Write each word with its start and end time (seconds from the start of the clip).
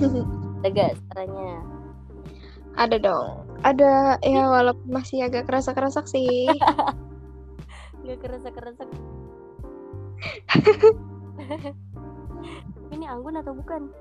Ada 0.60 0.68
gak 0.72 0.90
caranya? 1.08 1.64
Ada 2.76 2.96
dong. 3.00 3.28
Ada 3.60 4.16
ya 4.24 4.48
walaupun 4.48 4.88
masih 4.88 5.24
agak 5.26 5.44
kerasa-kerasa 5.48 6.04
sih. 6.08 6.48
Gak 8.06 8.18
kerasa-kerasa. 8.24 8.88
Ini 12.90 13.04
Anggun 13.06 13.38
atau 13.38 13.52
bukan? 13.54 13.92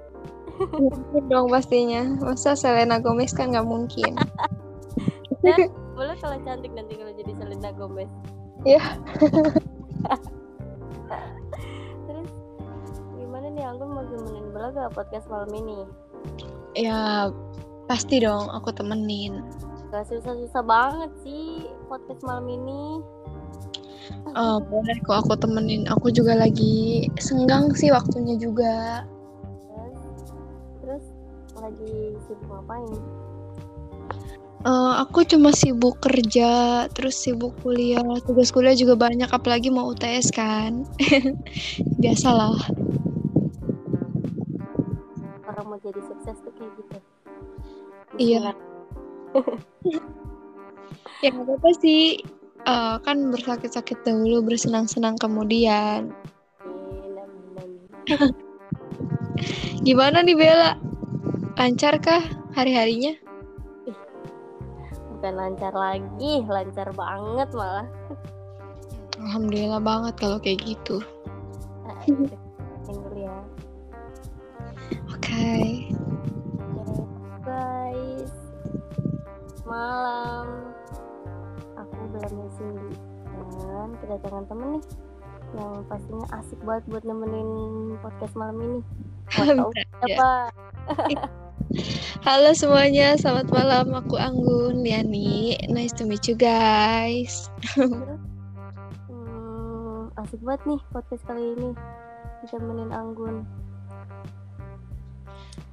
Mungkin 0.59 1.23
dong 1.27 1.51
pastinya. 1.51 2.03
Masa 2.23 2.55
Selena 2.55 2.99
Gomez 2.99 3.35
kan 3.35 3.51
nggak 3.53 3.67
mungkin. 3.67 4.15
Boleh 5.93 6.15
kalau 6.19 6.39
cantik 6.43 6.71
nanti 6.73 6.95
kalau 6.95 7.11
jadi 7.13 7.31
Selena 7.37 7.69
Gomez. 7.75 8.09
Terus 8.63 8.83
Bella 14.59 14.75
gak 14.75 14.91
podcast 14.91 15.31
malam 15.31 15.55
ini? 15.55 15.87
Ya 16.75 17.31
pasti 17.87 18.19
dong 18.19 18.51
aku 18.51 18.75
temenin. 18.75 19.39
Gak 19.87 20.11
susah-susah 20.11 20.59
banget 20.67 21.07
sih 21.23 21.63
podcast 21.87 22.19
malam 22.27 22.43
ini. 22.51 22.99
Oh, 24.35 24.59
boleh 24.59 24.99
kok 25.07 25.23
aku 25.23 25.39
temenin. 25.39 25.87
Aku 25.87 26.11
juga 26.11 26.35
lagi 26.35 27.07
senggang 27.23 27.71
sih 27.71 27.87
waktunya 27.87 28.35
juga. 28.35 29.07
Terus, 29.71 29.99
terus 30.83 31.05
lagi 31.55 32.19
sibuk 32.27 32.51
ngapain? 32.51 32.99
Eh, 34.67 34.93
aku 34.99 35.23
cuma 35.23 35.55
sibuk 35.55 36.03
kerja, 36.03 36.83
terus 36.91 37.15
sibuk 37.15 37.55
kuliah. 37.63 38.03
Tugas 38.27 38.51
kuliah 38.51 38.75
juga 38.75 38.99
banyak, 38.99 39.31
apalagi 39.31 39.71
mau 39.71 39.95
UTS 39.95 40.35
kan. 40.35 40.83
Biasalah. 42.03 42.59
Iya. 48.19 48.51
Ya 51.19 51.35
nggak 51.35 51.51
apa-apa 51.51 51.69
sih. 51.83 52.23
Eh, 52.63 52.95
kan 53.03 53.17
bersakit-sakit 53.27 54.07
dahulu, 54.07 54.39
bersenang-senang 54.43 55.19
kemudian. 55.19 56.15
Gimana 59.83 60.23
nih 60.23 60.35
Bella? 60.35 60.79
Lancarkah 61.59 62.23
hari-harinya? 62.55 63.19
Bukan 65.11 65.33
lancar 65.35 65.75
lagi, 65.75 66.43
lancar 66.47 66.87
banget 66.95 67.51
malah. 67.51 67.87
Alhamdulillah 69.19 69.83
banget 69.83 70.15
kalau 70.15 70.39
kayak 70.39 70.63
gitu. 70.63 71.03
Malam. 79.79 80.75
Aku 81.79 81.95
belum 82.11 82.51
Cindy 82.51 82.99
dan 83.63 83.95
kedatangan 84.03 84.43
temen 84.51 84.67
nih 84.75 84.83
yang 85.55 85.71
pastinya 85.87 86.27
asik 86.35 86.59
banget 86.67 86.83
buat 86.91 87.07
nemenin 87.07 87.95
podcast 88.03 88.35
malam 88.35 88.59
ini. 88.59 88.79
Tahu 89.39 89.71
Ya. 89.71 89.87
siapa? 90.03 90.31
Halo 92.27 92.51
semuanya, 92.51 93.15
selamat 93.15 93.47
malam. 93.55 93.95
Aku 93.95 94.19
Anggun 94.19 94.83
Liani. 94.83 95.55
Nice 95.71 95.95
to 95.95 96.03
meet 96.03 96.27
you 96.27 96.35
guys. 96.35 97.47
Hmm, 99.07 100.11
asik 100.19 100.43
banget 100.43 100.75
nih 100.75 100.81
podcast 100.91 101.23
kali 101.23 101.55
ini 101.55 101.71
ditemenin 102.43 102.91
Anggun. 102.91 103.47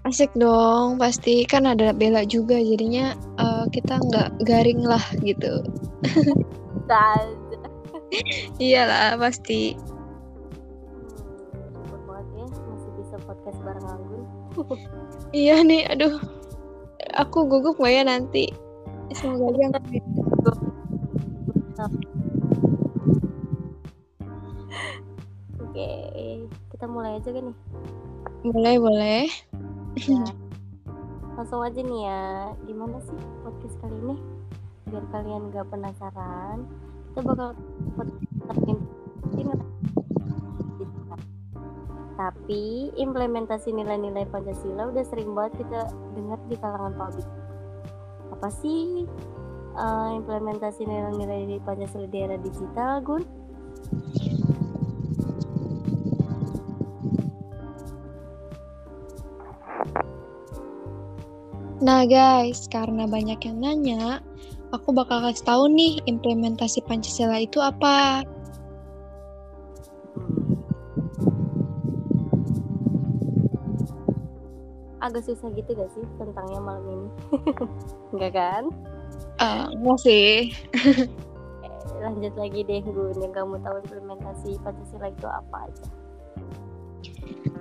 Asik 0.06 0.30
dong, 0.38 1.02
pasti 1.02 1.42
kan 1.50 1.66
ada 1.66 1.90
Bella 1.90 2.22
juga, 2.22 2.62
jadinya 2.62 3.18
eh, 3.42 3.64
kita 3.74 3.98
nggak 3.98 4.38
garing 4.46 4.86
lah 4.86 5.02
gitu. 5.26 5.66
Iyalah 8.62 9.18
pasti. 9.18 9.74
syukur 11.74 11.98
banget 12.06 12.26
ya 12.38 12.46
masih 12.46 12.90
bisa 13.02 13.16
podcast 13.26 13.58
bareng 13.66 13.86
Anggun. 13.90 14.22
Iya 15.34 15.66
nih, 15.66 15.90
aduh. 15.90 16.22
Aku 17.18 17.50
gugup 17.50 17.74
nggak 17.82 17.94
ya 17.98 18.02
nanti? 18.06 18.46
Semoga 19.10 19.58
aja 19.58 19.74
nggak. 19.74 19.84
Oke, 25.66 25.88
kita 26.70 26.86
mulai 26.86 27.18
aja 27.18 27.30
kan 27.34 27.42
nih. 27.50 27.58
Boleh, 28.46 28.74
boleh. 28.78 29.26
Ya. 29.96 30.20
Langsung 31.40 31.64
aja 31.64 31.80
nih 31.80 32.00
ya, 32.04 32.52
gimana 32.68 33.00
sih 33.00 33.16
podcast 33.40 33.76
kali 33.80 33.96
ini? 33.96 34.16
Biar 34.92 35.04
kalian 35.08 35.48
gak 35.48 35.72
penasaran, 35.72 36.68
kita 37.12 37.20
bakal 37.24 37.56
tapi 42.16 42.88
implementasi 42.96 43.72
nilai-nilai 43.76 44.24
Pancasila 44.32 44.88
udah 44.88 45.04
sering 45.04 45.36
banget 45.36 45.64
kita 45.64 45.88
dengar 46.16 46.40
di 46.48 46.56
kalangan 46.56 46.92
publik. 46.96 47.28
Apa 48.32 48.48
sih 48.52 49.04
eh, 49.76 50.10
implementasi 50.16 50.88
nilai-nilai 50.88 51.60
Pancasila 51.64 52.08
di 52.08 52.18
era 52.20 52.36
digital, 52.40 53.00
Gun? 53.04 53.24
Nah 61.86 62.02
guys, 62.02 62.66
karena 62.66 63.06
banyak 63.06 63.38
yang 63.46 63.62
nanya, 63.62 64.18
aku 64.74 64.90
bakal 64.90 65.22
kasih 65.22 65.46
tahu 65.46 65.70
nih 65.70 66.02
implementasi 66.10 66.82
Pancasila 66.82 67.38
itu 67.38 67.62
apa. 67.62 68.26
Agak 74.98 75.30
susah 75.30 75.46
gitu 75.54 75.78
gak 75.78 75.86
sih 75.94 76.02
tentangnya 76.18 76.58
malam 76.58 76.82
ini? 76.90 77.08
Enggak 78.10 78.34
kan? 78.34 78.64
Eh, 79.38 79.64
enggak 79.78 79.98
sih. 80.02 80.50
Eh, 80.74 82.02
lanjut 82.02 82.34
lagi 82.34 82.66
deh 82.66 82.82
Gun 82.82 83.14
yang 83.22 83.30
kamu 83.30 83.62
tahu 83.62 83.78
implementasi 83.86 84.58
Pancasila 84.58 85.06
itu 85.06 85.28
apa 85.30 85.70
aja 85.70 85.86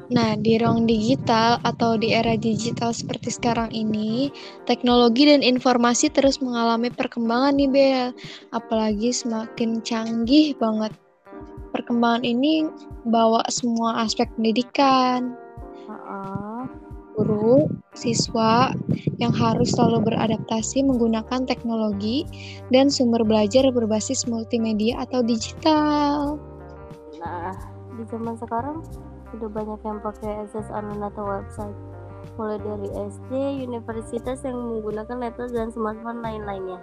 Nah, 0.06 0.38
di 0.38 0.62
ruang 0.62 0.86
digital 0.86 1.58
atau 1.66 1.98
di 1.98 2.14
era 2.14 2.38
digital 2.38 2.94
seperti 2.94 3.34
sekarang 3.34 3.74
ini, 3.74 4.30
teknologi 4.70 5.26
dan 5.26 5.42
informasi 5.42 6.14
terus 6.14 6.38
mengalami 6.46 6.94
perkembangan 6.94 7.58
nih, 7.58 7.70
Bel. 7.74 8.08
Apalagi 8.54 9.10
semakin 9.10 9.82
canggih 9.82 10.54
banget. 10.62 10.94
Perkembangan 11.74 12.22
ini 12.22 12.70
bawa 13.10 13.42
semua 13.50 14.06
aspek 14.06 14.30
pendidikan, 14.38 15.34
Heeh. 15.90 16.62
guru, 17.18 17.66
siswa 17.98 18.78
yang 19.18 19.34
harus 19.34 19.74
selalu 19.74 20.14
beradaptasi 20.14 20.86
menggunakan 20.86 21.50
teknologi 21.50 22.30
dan 22.70 22.94
sumber 22.94 23.26
belajar 23.26 23.68
berbasis 23.74 24.30
multimedia 24.30 25.02
atau 25.02 25.26
digital. 25.26 26.38
Nah, 27.20 27.58
di 27.98 28.04
zaman 28.08 28.38
sekarang 28.40 28.86
udah 29.34 29.50
banyak 29.50 29.80
yang 29.82 30.00
pakai 30.04 30.46
akses 30.46 30.68
online 30.70 31.02
atau 31.02 31.24
website. 31.26 31.78
Mulai 32.38 32.60
dari 32.62 32.90
SD, 32.94 33.32
universitas 33.66 34.44
yang 34.46 34.58
menggunakan 34.58 35.18
laptop 35.18 35.50
dan 35.54 35.70
smartphone 35.72 36.20
lain-lainnya. 36.22 36.82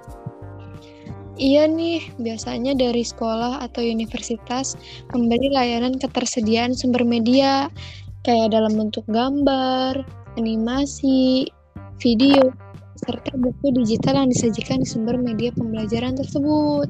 Iya 1.41 1.65
nih, 1.65 2.13
biasanya 2.21 2.77
dari 2.77 3.03
sekolah 3.03 3.65
atau 3.65 3.81
universitas 3.81 4.77
memberi 5.17 5.49
layanan 5.49 5.97
ketersediaan 5.97 6.77
sumber 6.77 7.03
media, 7.09 7.73
kayak 8.23 8.53
dalam 8.53 8.77
bentuk 8.77 9.03
gambar, 9.09 10.05
animasi, 10.37 11.49
video, 11.99 12.53
serta 13.03 13.35
buku 13.35 13.75
digital 13.75 14.23
yang 14.23 14.31
disajikan 14.31 14.85
di 14.85 14.89
sumber 14.89 15.19
media 15.19 15.51
pembelajaran 15.57 16.15
tersebut. 16.15 16.87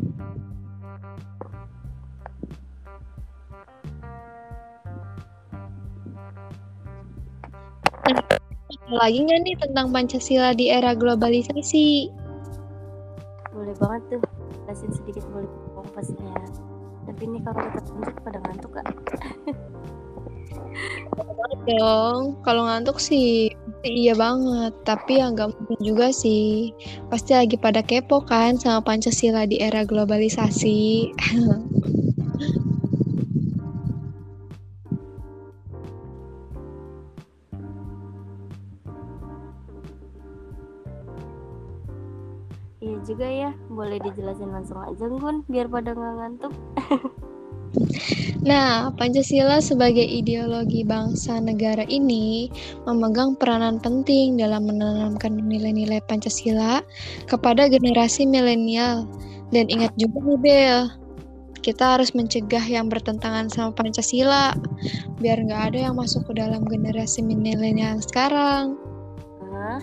Lagi 8.96 9.18
nggak 9.24 9.40
nih 9.44 9.56
tentang 9.60 9.86
Pancasila 9.90 10.52
di 10.52 10.68
era 10.68 10.92
globalisasi? 10.92 12.12
Boleh 13.52 13.74
banget 13.80 14.02
tuh, 14.16 14.22
kasih 14.68 14.88
sedikit 14.92 15.24
boleh 15.32 15.48
pastinya. 15.92 16.36
Tapi 17.08 17.22
ini 17.26 17.38
kalau 17.42 17.60
kita 17.66 17.80
lanjut 17.92 18.16
pada 18.22 18.38
ngantuk 18.46 18.70
gak? 18.76 18.86
dong 21.62 22.42
kalau 22.42 22.66
ngantuk 22.66 22.98
sih 22.98 23.52
iya 23.86 24.18
banget 24.18 24.74
tapi 24.82 25.22
ya 25.22 25.30
nggak 25.30 25.54
mungkin 25.54 25.78
juga 25.78 26.10
sih 26.10 26.74
pasti 27.06 27.38
lagi 27.38 27.54
pada 27.54 27.86
kepo 27.86 28.22
kan 28.26 28.58
sama 28.58 28.82
Pancasila 28.82 29.46
di 29.46 29.62
era 29.62 29.86
globalisasi 29.86 31.12
juga 43.04 43.26
ya. 43.26 43.50
Boleh 43.68 43.98
dijelasin 44.00 44.50
langsung 44.50 44.78
aja, 44.80 45.04
Gun, 45.06 45.44
biar 45.50 45.66
pada 45.68 45.92
nggak 45.94 46.14
ngantuk. 46.18 46.52
Nah, 48.42 48.90
Pancasila 48.98 49.62
sebagai 49.62 50.04
ideologi 50.04 50.82
bangsa 50.82 51.38
negara 51.38 51.86
ini 51.86 52.50
memegang 52.84 53.38
peranan 53.38 53.78
penting 53.78 54.36
dalam 54.36 54.66
menanamkan 54.66 55.38
nilai-nilai 55.38 56.02
Pancasila 56.04 56.82
kepada 57.30 57.70
generasi 57.70 58.26
milenial. 58.26 59.06
Dan 59.54 59.70
ingat 59.70 59.94
juga 59.94 60.18
nih, 60.26 60.40
Bel, 60.42 60.80
kita 61.62 61.96
harus 61.96 62.10
mencegah 62.18 62.64
yang 62.66 62.90
bertentangan 62.90 63.46
sama 63.46 63.70
Pancasila, 63.78 64.52
biar 65.22 65.38
nggak 65.46 65.72
ada 65.72 65.78
yang 65.88 65.94
masuk 65.94 66.26
ke 66.26 66.42
dalam 66.42 66.66
generasi 66.66 67.22
milenial 67.22 68.02
sekarang. 68.02 68.74
Hah? 69.54 69.80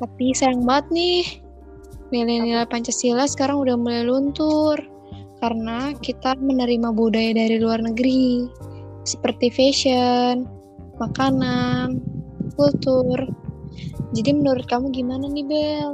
Tapi 0.00 0.32
sayang 0.32 0.64
banget 0.64 0.86
nih, 0.90 1.43
nilai-nilai 2.14 2.70
Pancasila 2.70 3.26
sekarang 3.26 3.66
udah 3.66 3.74
mulai 3.74 4.06
luntur 4.06 4.78
karena 5.42 5.90
kita 5.98 6.38
menerima 6.38 6.94
budaya 6.94 7.34
dari 7.34 7.58
luar 7.58 7.82
negeri 7.82 8.46
seperti 9.02 9.50
fashion, 9.50 10.46
makanan, 11.02 11.98
kultur. 12.54 13.18
Jadi 14.14 14.30
menurut 14.30 14.64
kamu 14.70 14.94
gimana 14.94 15.26
nih 15.26 15.44
Bel? 15.44 15.90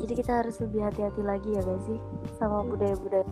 Jadi 0.00 0.12
kita 0.22 0.32
harus 0.44 0.56
lebih 0.62 0.86
hati-hati 0.86 1.22
lagi 1.26 1.48
ya 1.50 1.60
guys 1.66 1.82
sih 1.90 1.98
sama 2.38 2.62
budaya-budaya. 2.62 3.26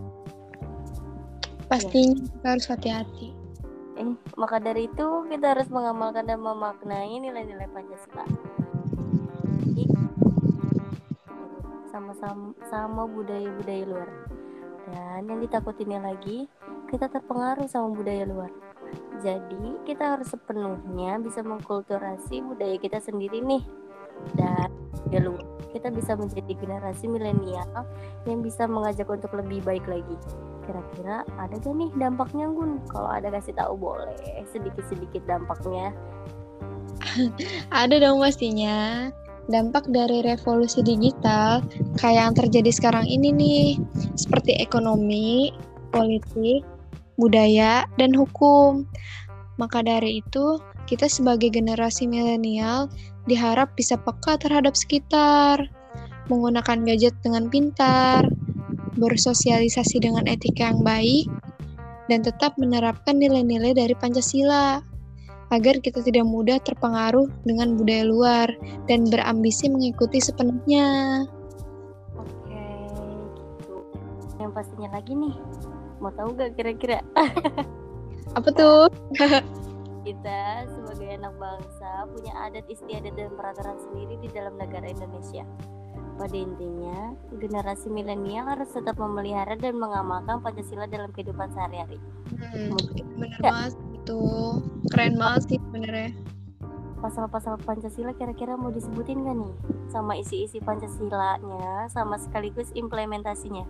Pastinya 1.70 2.18
kita 2.18 2.46
harus 2.50 2.66
hati-hati. 2.66 3.28
Eh, 3.94 4.10
maka 4.34 4.58
dari 4.58 4.90
itu 4.90 5.06
kita 5.30 5.54
harus 5.54 5.70
mengamalkan 5.70 6.26
dan 6.26 6.42
memaknai 6.42 7.14
nilai-nilai 7.22 7.70
Pancasila. 7.70 8.26
Sama-sama 11.94 12.50
sama 12.66 13.06
budaya-budaya 13.06 13.86
luar. 13.86 14.10
Dan 14.90 15.30
yang 15.30 15.38
ditakutinnya 15.38 16.02
lagi, 16.02 16.50
kita 16.90 17.06
terpengaruh 17.06 17.70
sama 17.70 17.94
budaya 17.94 18.26
luar. 18.26 18.50
Jadi, 19.22 19.78
kita 19.86 20.18
harus 20.18 20.34
sepenuhnya 20.34 21.22
bisa 21.22 21.46
mengkulturasi 21.46 22.42
budaya 22.42 22.74
kita 22.82 22.98
sendiri 22.98 23.38
nih. 23.38 23.62
Dan 24.34 24.74
budaya 25.06 25.22
luar, 25.22 25.46
kita 25.70 25.94
bisa 25.94 26.18
menjadi 26.18 26.50
generasi 26.58 27.06
milenial 27.06 27.86
yang 28.26 28.42
bisa 28.42 28.66
mengajak 28.66 29.06
untuk 29.06 29.30
lebih 29.30 29.62
baik 29.62 29.86
lagi. 29.86 30.18
Kira-kira 30.66 31.22
ada 31.38 31.56
gak 31.62 31.74
nih 31.78 31.94
dampaknya 31.94 32.50
Gun? 32.50 32.82
Kalau 32.90 33.06
ada 33.06 33.30
kasih 33.30 33.54
tahu 33.54 33.78
boleh 33.78 34.18
sedikit-sedikit 34.50 35.22
dampaknya. 35.30 35.94
Ada 37.84 38.00
dong 38.00 38.18
pastinya. 38.18 39.10
Dampak 39.44 39.92
dari 39.92 40.24
revolusi 40.24 40.80
digital 40.80 41.60
kayak 42.00 42.32
yang 42.32 42.34
terjadi 42.36 42.70
sekarang 42.72 43.04
ini 43.04 43.28
nih, 43.28 43.68
seperti 44.16 44.56
ekonomi, 44.56 45.52
politik, 45.92 46.64
budaya, 47.20 47.84
dan 48.00 48.16
hukum. 48.16 48.88
Maka 49.60 49.84
dari 49.84 50.24
itu, 50.24 50.58
kita 50.88 51.06
sebagai 51.06 51.52
generasi 51.52 52.08
milenial 52.08 52.88
diharap 53.28 53.72
bisa 53.76 54.00
peka 54.00 54.40
terhadap 54.40 54.74
sekitar, 54.74 55.60
menggunakan 56.32 56.80
gadget 56.88 57.14
dengan 57.20 57.52
pintar, 57.52 58.24
bersosialisasi 58.96 60.00
dengan 60.00 60.24
etika 60.24 60.72
yang 60.72 60.80
baik, 60.80 61.28
dan 62.08 62.24
tetap 62.24 62.56
menerapkan 62.56 63.16
nilai-nilai 63.16 63.76
dari 63.76 63.94
Pancasila 63.96 64.93
agar 65.52 65.80
kita 65.82 66.00
tidak 66.00 66.24
mudah 66.24 66.56
terpengaruh 66.62 67.28
dengan 67.44 67.76
budaya 67.76 68.04
luar 68.06 68.48
dan 68.88 69.08
berambisi 69.08 69.68
mengikuti 69.68 70.22
sepenuhnya. 70.22 71.22
Oke, 72.16 72.64
gitu. 73.36 73.74
Yang 74.40 74.50
pastinya 74.56 74.88
lagi 74.94 75.12
nih, 75.12 75.34
mau 76.00 76.12
tahu 76.14 76.36
gak 76.36 76.56
kira-kira 76.56 77.00
Apa 78.38 78.48
tuh? 78.50 78.88
kita 80.04 80.68
sebagai 80.68 81.16
anak 81.16 81.32
bangsa 81.40 82.04
punya 82.12 82.32
adat 82.44 82.68
istiadat 82.68 83.16
dan 83.16 83.32
peraturan 83.32 83.78
sendiri 83.88 84.20
di 84.20 84.28
dalam 84.36 84.52
negara 84.60 84.84
Indonesia. 84.84 85.48
Pada 86.14 86.36
intinya, 86.36 87.16
generasi 87.42 87.90
milenial 87.90 88.46
harus 88.46 88.70
tetap 88.70 88.94
memelihara 89.00 89.58
dan 89.58 89.74
mengamalkan 89.80 90.38
Pancasila 90.44 90.86
dalam 90.86 91.10
kehidupan 91.10 91.50
sehari-hari. 91.56 91.98
Hmm, 92.38 92.76
bener 93.18 93.40
banget 93.42 93.74
itu. 94.04 94.20
Keren 94.92 95.16
banget 95.16 95.42
sih 95.48 95.58
sebenarnya. 95.58 96.12
Pasal-pasal 97.00 97.56
Pancasila 97.64 98.12
kira-kira 98.16 98.56
mau 98.56 98.68
disebutin 98.68 99.24
gak 99.24 99.36
nih? 99.36 99.54
Sama 99.88 100.16
isi-isi 100.20 100.60
Pancasilanya, 100.60 101.88
sama 101.88 102.20
sekaligus 102.20 102.68
implementasinya. 102.76 103.64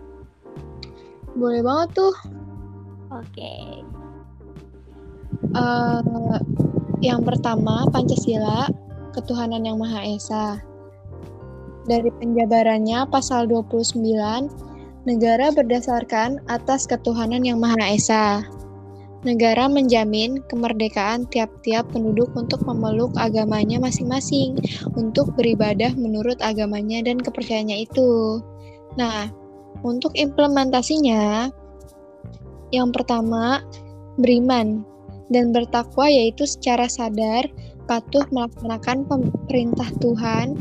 Boleh 1.35 1.63
banget 1.63 1.89
tuh. 1.99 2.15
Oke. 3.15 3.83
Eh, 5.55 6.39
yang 7.03 7.23
pertama, 7.27 7.87
Pancasila, 7.91 8.71
ketuhanan 9.15 9.67
yang 9.67 9.79
Maha 9.79 10.03
Esa. 10.03 10.59
Dari 11.91 12.11
penjabarannya 12.23 13.07
pasal 13.11 13.51
29, 13.51 14.51
negara 15.05 15.51
berdasarkan 15.51 16.39
atas 16.47 16.87
ketuhanan 16.87 17.43
yang 17.43 17.59
Maha 17.59 17.83
Esa. 17.93 18.47
Negara 19.25 19.73
menjamin 19.73 20.45
kemerdekaan 20.53 21.25
tiap-tiap 21.33 21.89
penduduk 21.97 22.29
untuk 22.37 22.61
memeluk 22.69 23.09
agamanya 23.17 23.81
masing-masing, 23.81 24.61
untuk 25.01 25.33
beribadah 25.33 25.97
menurut 25.97 26.37
agamanya 26.45 27.01
dan 27.01 27.17
kepercayaannya 27.25 27.89
itu. 27.89 28.45
Nah, 29.01 29.33
untuk 29.81 30.13
implementasinya, 30.13 31.49
yang 32.69 32.93
pertama, 32.93 33.65
beriman 34.21 34.85
dan 35.33 35.57
bertakwa 35.57 36.05
yaitu 36.05 36.45
secara 36.45 36.85
sadar 36.85 37.49
patuh 37.89 38.29
melaksanakan 38.29 39.09
perintah 39.49 39.89
Tuhan. 40.05 40.57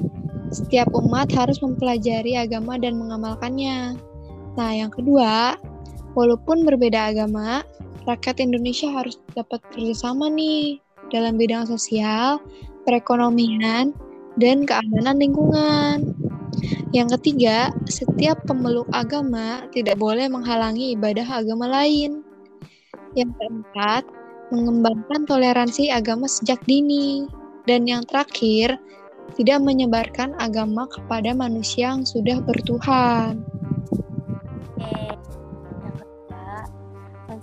Setiap 0.53 0.87
umat 0.93 1.33
harus 1.33 1.59
mempelajari 1.59 2.37
agama 2.37 2.77
dan 2.79 2.95
mengamalkannya. 2.95 3.97
Nah, 4.53 4.71
yang 4.71 4.93
kedua, 4.93 5.57
walaupun 6.13 6.65
berbeda 6.65 7.13
agama, 7.13 7.61
rakyat 8.09 8.41
Indonesia 8.41 8.89
harus 8.89 9.19
dapat 9.33 9.61
kerjasama 9.73 10.29
nih 10.29 10.81
dalam 11.09 11.37
bidang 11.37 11.69
sosial, 11.69 12.41
perekonomian, 12.85 13.93
dan 14.37 14.65
keamanan 14.65 15.21
lingkungan. 15.21 16.13
Yang 16.93 17.17
ketiga, 17.19 17.73
setiap 17.89 18.45
pemeluk 18.45 18.85
agama 18.93 19.65
tidak 19.73 19.97
boleh 19.97 20.29
menghalangi 20.29 20.93
ibadah 20.93 21.25
agama 21.25 21.65
lain. 21.65 22.21
Yang 23.17 23.33
keempat, 23.37 24.03
mengembangkan 24.53 25.25
toleransi 25.25 25.89
agama 25.89 26.29
sejak 26.29 26.61
dini. 26.69 27.25
Dan 27.65 27.89
yang 27.89 28.05
terakhir, 28.05 28.77
tidak 29.33 29.59
menyebarkan 29.63 30.37
agama 30.37 30.85
kepada 30.91 31.33
manusia 31.33 31.95
yang 31.95 32.05
sudah 32.05 32.37
bertuhan. 32.43 33.41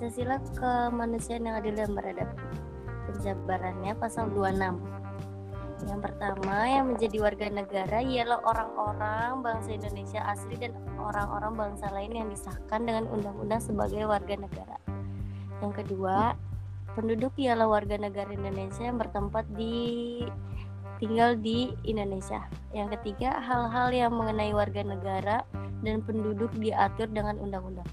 Pancasila 0.01 0.41
kemanusiaan 0.57 1.45
yang 1.45 1.61
adil 1.61 1.77
dan 1.77 1.93
beradab. 1.93 2.33
Penjabarannya 3.05 3.93
pasal 4.01 4.33
26. 4.33 4.81
Yang 5.93 6.01
pertama, 6.01 6.57
yang 6.65 6.89
menjadi 6.89 7.21
warga 7.21 7.53
negara 7.53 8.01
ialah 8.01 8.41
orang-orang 8.49 9.45
bangsa 9.45 9.77
Indonesia 9.77 10.25
asli 10.25 10.57
dan 10.57 10.73
orang-orang 10.97 11.53
bangsa 11.53 11.93
lain 11.93 12.17
yang 12.17 12.33
disahkan 12.33 12.81
dengan 12.89 13.13
undang-undang 13.13 13.61
sebagai 13.61 14.09
warga 14.09 14.41
negara. 14.41 14.81
Yang 15.61 15.85
kedua, 15.85 16.33
penduduk 16.97 17.37
ialah 17.37 17.69
warga 17.69 18.01
negara 18.01 18.33
Indonesia 18.33 18.81
yang 18.81 18.97
bertempat 18.97 19.53
di 19.53 20.25
tinggal 20.97 21.37
di 21.37 21.77
Indonesia. 21.85 22.49
Yang 22.73 22.97
ketiga, 22.97 23.37
hal-hal 23.37 23.93
yang 23.93 24.17
mengenai 24.17 24.57
warga 24.57 24.81
negara 24.81 25.45
dan 25.85 26.01
penduduk 26.01 26.49
diatur 26.57 27.13
dengan 27.13 27.37
undang-undang. 27.37 27.85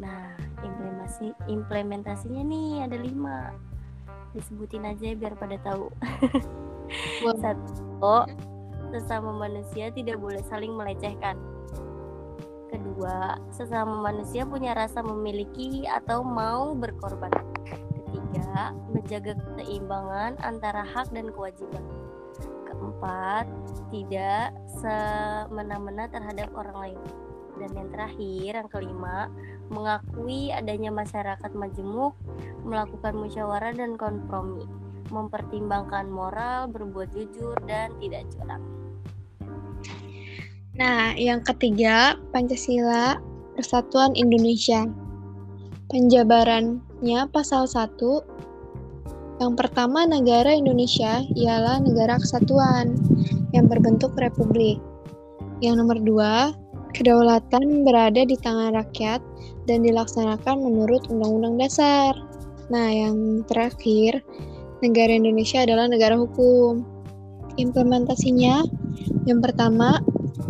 Nah, 0.00 0.32
implementasi 0.64 1.26
implementasinya 1.48 2.42
nih 2.44 2.70
ada 2.86 2.96
lima. 2.96 3.54
Disebutin 4.36 4.86
aja 4.86 5.14
biar 5.16 5.34
pada 5.34 5.58
tahu. 5.60 5.90
Satu, 7.42 8.26
sesama 8.90 9.30
manusia 9.34 9.90
tidak 9.94 10.18
boleh 10.18 10.42
saling 10.46 10.74
melecehkan. 10.74 11.38
Kedua, 12.70 13.38
sesama 13.50 13.98
manusia 13.98 14.46
punya 14.46 14.74
rasa 14.74 15.02
memiliki 15.02 15.86
atau 15.90 16.22
mau 16.22 16.74
berkorban. 16.74 17.30
Ketiga, 17.66 18.74
menjaga 18.90 19.34
keseimbangan 19.34 20.38
antara 20.42 20.86
hak 20.86 21.10
dan 21.10 21.34
kewajiban. 21.34 21.82
Keempat, 22.70 23.50
tidak 23.90 24.54
semena-mena 24.78 26.06
terhadap 26.06 26.50
orang 26.54 26.76
lain. 26.78 27.00
Dan 27.60 27.76
yang 27.76 27.88
terakhir, 27.92 28.50
yang 28.64 28.70
kelima, 28.72 29.28
mengakui 29.68 30.48
adanya 30.50 30.88
masyarakat 30.88 31.52
majemuk, 31.52 32.16
melakukan 32.64 33.12
musyawarah 33.12 33.76
dan 33.76 34.00
kompromi, 34.00 34.64
mempertimbangkan 35.12 36.08
moral, 36.08 36.72
berbuat 36.72 37.12
jujur, 37.12 37.54
dan 37.68 37.92
tidak 38.00 38.24
curang. 38.32 38.64
Nah, 40.74 41.12
yang 41.20 41.44
ketiga, 41.44 42.16
Pancasila 42.32 43.20
Persatuan 43.54 44.16
Indonesia. 44.16 44.88
Penjabarannya 45.92 47.28
pasal 47.28 47.68
1 47.68 48.40
yang 49.40 49.56
pertama, 49.56 50.04
negara 50.04 50.52
Indonesia 50.52 51.24
ialah 51.32 51.80
negara 51.80 52.20
kesatuan 52.20 52.92
yang 53.56 53.72
berbentuk 53.72 54.12
republik. 54.20 54.76
Yang 55.64 55.80
nomor 55.80 55.96
dua, 55.96 56.52
kedaulatan 56.92 57.86
berada 57.86 58.22
di 58.26 58.36
tangan 58.38 58.76
rakyat 58.76 59.20
dan 59.66 59.86
dilaksanakan 59.86 60.56
menurut 60.60 61.06
Undang-Undang 61.08 61.60
Dasar. 61.60 62.14
Nah, 62.70 62.88
yang 62.90 63.42
terakhir, 63.50 64.22
negara 64.80 65.10
Indonesia 65.10 65.62
adalah 65.66 65.90
negara 65.90 66.14
hukum. 66.14 66.86
Implementasinya, 67.58 68.62
yang 69.26 69.42
pertama, 69.42 69.98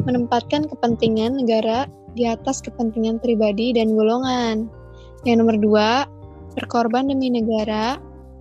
menempatkan 0.05 0.69
kepentingan 0.69 1.41
negara 1.41 1.89
di 2.15 2.29
atas 2.29 2.61
kepentingan 2.61 3.19
pribadi 3.19 3.73
dan 3.73 3.97
golongan. 3.97 4.69
Yang 5.25 5.37
nomor 5.45 5.57
dua, 5.61 5.89
berkorban 6.57 7.09
demi 7.09 7.33
negara 7.33 8.01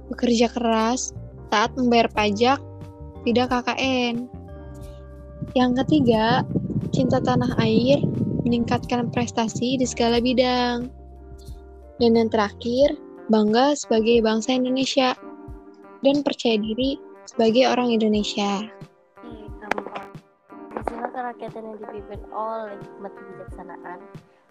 bekerja 0.10 0.50
keras, 0.50 1.14
taat 1.54 1.72
membayar 1.78 2.10
pajak, 2.12 2.60
tidak 3.24 3.48
KKN. 3.54 4.26
Yang 5.54 5.72
ketiga, 5.86 6.44
cinta 7.00 7.24
tanah 7.24 7.56
air, 7.64 8.04
meningkatkan 8.44 9.08
prestasi 9.08 9.80
di 9.80 9.88
segala 9.88 10.20
bidang. 10.20 10.92
Dan 11.96 12.20
yang 12.20 12.28
terakhir, 12.28 13.00
bangga 13.32 13.72
sebagai 13.80 14.20
bangsa 14.20 14.60
Indonesia 14.60 15.16
dan 16.04 16.20
percaya 16.28 16.60
diri 16.60 17.00
sebagai 17.24 17.72
orang 17.72 17.96
Indonesia. 17.96 18.68
Istilah 20.76 21.12
kerakyatan 21.16 21.72
yang 21.72 21.78
dipimpin 21.80 22.20
oleh 22.36 22.76
hikmat 22.76 23.12
kebijaksanaan 23.16 24.00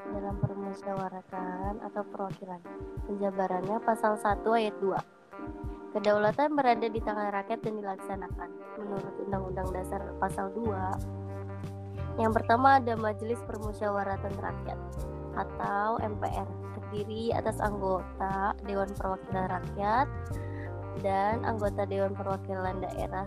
dalam 0.08 0.34
permusyawaratan 0.40 1.84
atau 1.84 2.02
perwakilan. 2.16 2.64
Penjabarannya 3.12 3.76
pasal 3.84 4.16
1 4.16 4.40
ayat 4.56 4.72
2. 4.80 4.96
Kedaulatan 6.00 6.56
berada 6.56 6.88
di 6.88 7.00
tangan 7.04 7.28
rakyat 7.28 7.60
dan 7.60 7.76
dilaksanakan 7.76 8.50
menurut 8.80 9.14
Undang-Undang 9.20 9.68
Dasar 9.76 10.00
Pasal 10.16 10.48
2. 10.56 11.27
Yang 12.18 12.42
pertama 12.42 12.82
ada 12.82 12.98
Majelis 12.98 13.38
Permusyawaratan 13.46 14.34
Rakyat 14.42 14.78
atau 15.38 16.02
MPR, 16.02 16.50
terdiri 16.74 17.30
atas 17.30 17.62
anggota 17.62 18.58
Dewan 18.66 18.90
Perwakilan 18.98 19.46
Rakyat 19.46 20.06
dan 20.98 21.46
anggota 21.46 21.86
Dewan 21.86 22.18
Perwakilan 22.18 22.82
Daerah 22.82 23.26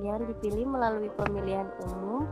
yang 0.00 0.24
dipilih 0.24 0.64
melalui 0.64 1.12
pemilihan 1.20 1.68
umum 1.84 2.24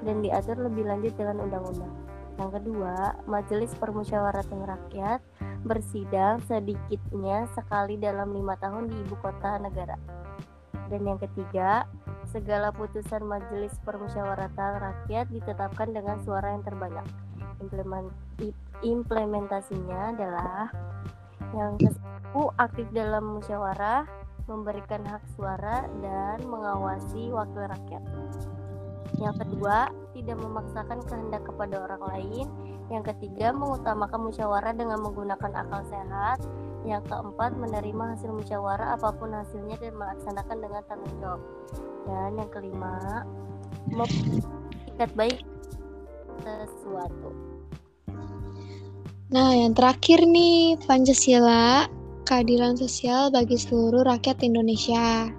dan 0.00 0.24
diatur 0.24 0.56
lebih 0.56 0.88
lanjut 0.88 1.12
dengan 1.20 1.44
undang-undang. 1.44 1.92
Yang 2.40 2.50
kedua, 2.56 3.20
Majelis 3.28 3.76
Permusyawaratan 3.76 4.64
Rakyat 4.64 5.20
bersidang 5.60 6.40
sedikitnya 6.48 7.44
sekali 7.52 8.00
dalam 8.00 8.32
lima 8.32 8.56
tahun 8.56 8.88
di 8.88 8.96
ibu 8.96 9.12
kota 9.20 9.60
negara. 9.60 10.00
Dan 10.90 11.06
yang 11.06 11.22
ketiga, 11.22 11.86
segala 12.34 12.74
putusan 12.74 13.22
Majelis 13.22 13.70
Permusyawaratan 13.86 14.82
Rakyat 14.82 15.30
ditetapkan 15.30 15.94
dengan 15.94 16.18
suara 16.26 16.50
yang 16.50 16.66
terbanyak. 16.66 17.06
implementasinya 18.80 20.16
adalah 20.16 20.72
yang 21.54 21.76
kesatu 21.78 22.50
aktif 22.58 22.88
dalam 22.90 23.38
musyawarah, 23.38 24.08
memberikan 24.50 25.06
hak 25.06 25.22
suara 25.38 25.86
dan 26.02 26.42
mengawasi 26.42 27.30
wakil 27.30 27.70
rakyat. 27.70 28.02
Yang 29.20 29.36
kedua, 29.46 29.92
tidak 30.16 30.38
memaksakan 30.42 31.04
kehendak 31.06 31.44
kepada 31.46 31.86
orang 31.86 32.02
lain 32.08 32.46
yang 32.90 33.06
ketiga, 33.06 33.54
mengutamakan 33.54 34.26
musyawarah 34.26 34.74
dengan 34.74 34.98
menggunakan 34.98 35.52
akal 35.62 35.82
sehat. 35.86 36.42
Yang 36.84 37.12
keempat, 37.12 37.60
menerima 37.60 38.04
hasil 38.16 38.30
musyawarah 38.32 38.96
apa 38.96 39.12
pun 39.12 39.36
hasilnya 39.36 39.76
dan 39.80 39.92
melaksanakan 40.00 40.58
dengan 40.64 40.82
tanggung 40.88 41.14
jawab. 41.20 41.42
Dan 42.08 42.30
yang 42.40 42.50
kelima, 42.50 43.24
ikat 44.96 45.10
baik 45.12 45.38
sesuatu. 46.44 47.30
Nah, 49.30 49.54
yang 49.54 49.76
terakhir 49.76 50.24
nih, 50.26 50.80
Pancasila, 50.88 51.86
keadilan 52.26 52.74
sosial 52.74 53.30
bagi 53.30 53.60
seluruh 53.60 54.02
rakyat 54.02 54.42
Indonesia. 54.42 55.30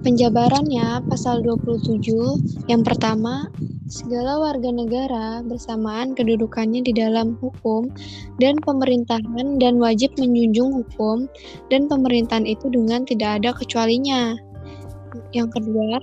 Penjabarannya 0.00 1.04
pasal 1.10 1.44
27, 1.44 2.40
yang 2.72 2.80
pertama, 2.80 3.52
segala 3.90 4.38
warga 4.38 4.70
negara 4.70 5.42
bersamaan 5.42 6.14
kedudukannya 6.14 6.86
di 6.86 6.92
dalam 6.94 7.34
hukum 7.42 7.90
dan 8.38 8.54
pemerintahan 8.62 9.58
dan 9.58 9.82
wajib 9.82 10.14
menjunjung 10.18 10.70
hukum 10.82 11.26
dan 11.66 11.90
pemerintahan 11.90 12.46
itu 12.46 12.70
dengan 12.70 13.02
tidak 13.02 13.42
ada 13.42 13.50
kecualinya. 13.56 14.38
Yang 15.34 15.58
kedua, 15.58 15.98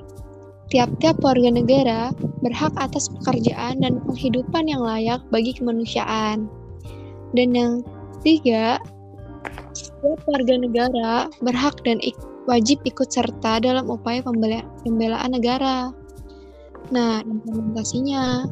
tiap-tiap 0.74 1.24
warga 1.24 1.50
negara 1.54 2.02
berhak 2.44 2.74
atas 2.76 3.08
pekerjaan 3.20 3.80
dan 3.80 4.04
penghidupan 4.04 4.68
yang 4.68 4.84
layak 4.84 5.22
bagi 5.32 5.56
kemanusiaan. 5.56 6.52
Dan 7.32 7.56
yang 7.56 7.74
ketiga, 8.20 8.82
setiap 9.72 10.20
warga 10.28 10.56
negara 10.60 11.14
berhak 11.40 11.80
dan 11.88 12.02
ik 12.04 12.18
wajib 12.50 12.82
ikut 12.84 13.08
serta 13.14 13.62
dalam 13.62 13.88
upaya 13.88 14.26
pembelaan 14.26 15.32
negara. 15.32 15.94
Nah, 16.90 17.22
implementasinya 17.22 18.48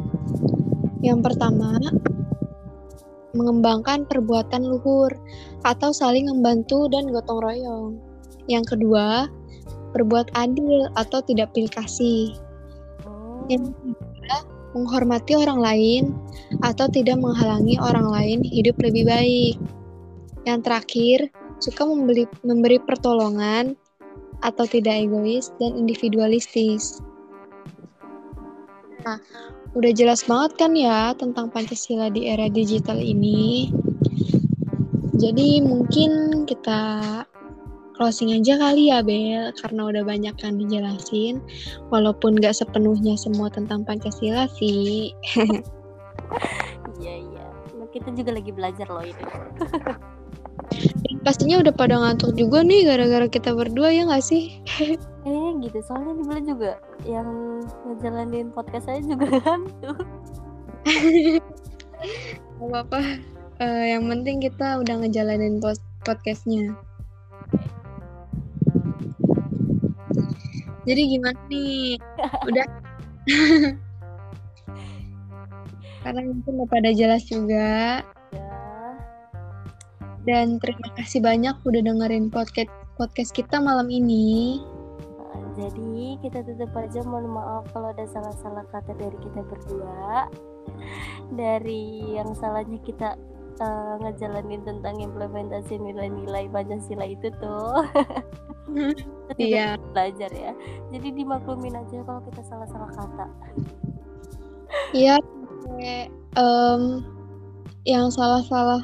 yang 1.01 1.23
pertama 1.23 1.79
mengembangkan 3.37 4.03
perbuatan 4.09 4.65
luhur 4.65 5.13
atau 5.61 5.93
saling 5.93 6.25
membantu 6.25 6.89
dan 6.89 7.07
gotong 7.13 7.39
royong. 7.39 7.91
Yang 8.49 8.75
kedua, 8.75 9.29
berbuat 9.93 10.33
adil 10.33 10.89
atau 10.97 11.21
tidak 11.23 11.53
pilih 11.53 11.71
kasih. 11.71 12.33
Yang 13.47 13.71
ketiga, 13.77 14.37
menghormati 14.75 15.33
orang 15.37 15.59
lain 15.61 16.03
atau 16.65 16.89
tidak 16.89 17.21
menghalangi 17.21 17.77
orang 17.79 18.07
lain 18.09 18.39
hidup 18.43 18.75
lebih 18.81 19.07
baik. 19.07 19.55
Yang 20.45 20.59
terakhir, 20.63 21.19
suka 21.59 21.83
membeli, 21.83 22.25
memberi 22.43 22.79
pertolongan 22.79 23.75
atau 24.45 24.65
tidak 24.69 25.09
egois 25.09 25.49
dan 25.57 25.73
individualistis. 25.75 27.01
Nah, 29.07 29.23
udah 29.71 29.91
jelas 29.95 30.27
banget 30.27 30.59
kan 30.59 30.75
ya 30.75 31.15
tentang 31.15 31.47
Pancasila 31.47 32.11
di 32.11 32.27
era 32.27 32.51
digital 32.51 32.99
ini. 32.99 33.71
Jadi 35.15 35.63
mungkin 35.63 36.43
kita 36.43 37.23
closing 37.95 38.35
aja 38.35 38.59
kali 38.59 38.91
ya 38.91 38.99
Bel, 38.99 39.55
karena 39.63 39.87
udah 39.87 40.03
banyak 40.03 40.35
kan 40.43 40.59
dijelasin. 40.59 41.39
Walaupun 41.87 42.35
gak 42.35 42.59
sepenuhnya 42.59 43.15
semua 43.15 43.47
tentang 43.47 43.87
Pancasila 43.87 44.51
sih. 44.59 45.15
Iya, 46.97 47.23
iya. 47.23 47.45
Kita 47.93 48.09
juga 48.11 48.35
lagi 48.35 48.51
belajar 48.51 48.89
loh 48.89 49.05
ini. 49.05 49.23
pastinya 51.23 51.59
udah 51.59 51.73
pada 51.75 51.95
ngantuk 51.99 52.35
juga 52.35 52.63
nih 52.63 52.83
gara-gara 52.83 53.27
kita 53.31 53.55
berdua 53.55 53.91
ya 53.91 54.03
gak 54.09 54.25
sih? 54.25 54.59
Eh 55.27 55.59
gitu, 55.59 55.83
soalnya 55.83 56.15
di 56.15 56.55
juga 56.55 56.79
yang 57.03 57.59
ngejalanin 57.83 58.47
podcast 58.55 58.87
saya 58.87 59.03
juga 59.03 59.27
ngantuk. 59.43 59.99
Gak 62.55 62.63
apa-apa, 62.63 63.01
uh, 63.59 63.85
yang 63.91 64.07
penting 64.07 64.39
kita 64.39 64.79
udah 64.79 65.03
ngejalanin 65.03 65.59
podcastnya. 66.07 66.71
Jadi 70.87 71.01
gimana 71.11 71.35
nih? 71.51 71.99
Udah? 72.47 72.67
Karena 76.07 76.19
mungkin 76.23 76.55
udah 76.55 76.69
pada 76.71 76.95
jelas 76.95 77.27
juga. 77.27 77.99
Dan 80.23 80.63
terima 80.63 80.87
kasih 80.95 81.19
banyak 81.19 81.59
udah 81.67 81.81
dengerin 81.83 82.31
podcast 82.31 82.71
podcast 82.95 83.35
kita 83.35 83.59
malam 83.59 83.91
ini. 83.91 84.63
Jadi 85.57 86.21
kita 86.21 86.45
tutup 86.45 86.69
aja 86.77 87.01
mohon 87.01 87.33
maaf 87.33 87.65
kalau 87.73 87.89
ada 87.89 88.05
salah-salah 88.05 88.61
kata 88.69 88.93
dari 88.93 89.17
kita 89.17 89.41
berdua. 89.41 90.29
Dari 91.33 92.13
yang 92.13 92.37
salahnya 92.37 92.77
kita 92.85 93.17
uh, 93.57 93.97
ngejalanin 94.05 94.61
tentang 94.61 95.01
implementasi 95.01 95.81
nilai-nilai 95.81 96.45
Pancasila 96.53 97.05
itu 97.05 97.27
tuh. 97.41 97.83
Iya. 99.39 99.79
belajar 99.95 100.27
ya. 100.31 100.51
Jadi 100.91 101.15
dimaklumin 101.15 101.75
aja 101.75 102.03
kalau 102.03 102.19
kita 102.27 102.41
salah-salah 102.45 102.91
kata. 102.95 103.27
Iya. 104.91 105.17
um, 106.35 107.01
yang 107.87 108.11
salah-salah 108.11 108.83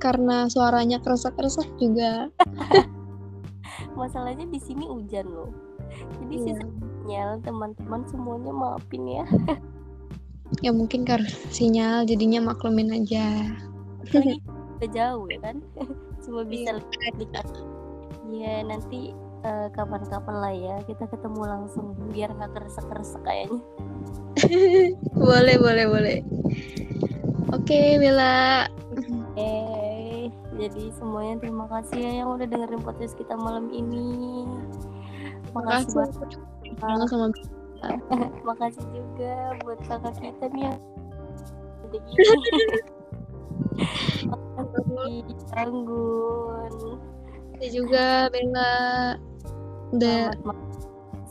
karena 0.00 0.48
suaranya 0.48 0.98
keresak-keresak 1.04 1.68
juga. 1.76 2.32
Masalahnya 4.00 4.48
di 4.48 4.58
sini 4.58 4.88
hujan 4.88 5.28
loh. 5.28 5.52
Jadi 6.22 6.34
yeah. 6.34 6.44
sisanya 6.46 7.22
teman-teman 7.42 8.02
semuanya 8.08 8.52
maafin 8.54 9.04
ya. 9.08 9.24
ya 10.60 10.70
mungkin 10.70 11.02
karena 11.08 11.28
sinyal 11.50 12.04
jadinya 12.04 12.52
maklumin 12.52 12.92
aja. 12.92 13.52
Udah 14.78 14.90
jauh 14.90 15.26
ya 15.30 15.38
kan. 15.40 15.56
Cuma 16.22 16.42
bisa 16.46 16.76
Iya. 16.76 17.12
lihat. 17.18 17.46
Ya 18.32 18.54
nanti 18.64 19.12
eh, 19.42 19.68
kapan-kapan 19.74 20.36
lah 20.38 20.54
ya 20.54 20.76
kita 20.86 21.04
ketemu 21.10 21.42
langsung 21.44 21.98
biar 22.14 22.30
nggak 22.32 22.52
keresek-keresek 22.54 23.22
kayaknya. 23.26 23.60
boleh, 25.18 25.56
boleh, 25.58 25.86
boleh. 25.90 26.18
Oke, 27.52 28.00
Bella. 28.00 28.64
Eh, 29.36 30.32
jadi 30.56 30.88
semuanya 30.96 31.42
terima 31.42 31.68
kasih 31.68 31.98
ya 32.00 32.12
yang 32.24 32.32
udah 32.32 32.46
dengerin 32.48 32.80
podcast 32.80 33.12
kita 33.18 33.36
malam 33.36 33.68
ini. 33.68 34.46
Makasih 35.52 36.08
banget. 36.80 37.06
Sama 37.08 37.28
Makasih 38.48 38.86
juga 38.94 39.34
buat 39.64 39.80
kakak 39.86 40.14
kita 40.20 40.46
nih 40.54 40.62
yang. 40.70 40.80
Makasih 44.32 45.22
Anggun. 45.56 46.72
Makasih 47.52 47.70
juga 47.70 48.28
Bella. 48.32 49.16
Udah 49.92 50.32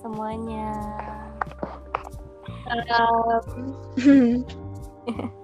semuanya. 0.02 0.70
salam. 2.72 3.44